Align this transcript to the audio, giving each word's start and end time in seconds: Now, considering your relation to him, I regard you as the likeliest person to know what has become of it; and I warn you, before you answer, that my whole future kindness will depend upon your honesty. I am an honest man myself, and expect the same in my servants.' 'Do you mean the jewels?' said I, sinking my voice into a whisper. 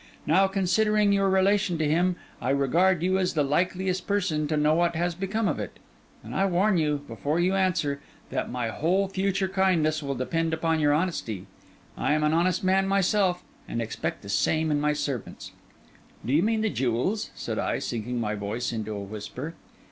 Now, 0.25 0.47
considering 0.47 1.13
your 1.13 1.29
relation 1.29 1.77
to 1.77 1.87
him, 1.87 2.15
I 2.41 2.49
regard 2.49 3.03
you 3.03 3.19
as 3.19 3.35
the 3.35 3.43
likeliest 3.43 4.07
person 4.07 4.47
to 4.47 4.57
know 4.57 4.73
what 4.73 4.95
has 4.95 5.13
become 5.13 5.47
of 5.47 5.59
it; 5.59 5.77
and 6.23 6.33
I 6.33 6.47
warn 6.47 6.77
you, 6.77 7.01
before 7.07 7.39
you 7.39 7.53
answer, 7.53 8.01
that 8.31 8.49
my 8.49 8.69
whole 8.69 9.07
future 9.09 9.47
kindness 9.47 10.01
will 10.01 10.15
depend 10.15 10.55
upon 10.55 10.79
your 10.79 10.91
honesty. 10.91 11.45
I 11.95 12.13
am 12.13 12.23
an 12.23 12.33
honest 12.33 12.63
man 12.63 12.87
myself, 12.87 13.43
and 13.69 13.79
expect 13.79 14.23
the 14.23 14.29
same 14.29 14.71
in 14.71 14.81
my 14.81 14.93
servants.' 14.93 15.51
'Do 16.25 16.33
you 16.33 16.41
mean 16.41 16.61
the 16.61 16.71
jewels?' 16.71 17.29
said 17.35 17.59
I, 17.59 17.77
sinking 17.77 18.19
my 18.19 18.33
voice 18.33 18.73
into 18.73 18.93
a 18.95 19.03
whisper. 19.03 19.53